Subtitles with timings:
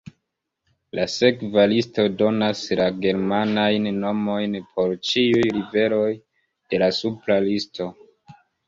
[0.99, 7.95] La sekva listo donas la germanajn nomojn por ĉiuj riveroj de la supra listo.